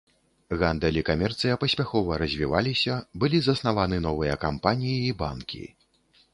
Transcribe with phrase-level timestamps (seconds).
[0.61, 5.65] Гандаль і камерцыя паспяхова развіваліся, былі заснаваны новыя кампаніі і банкі.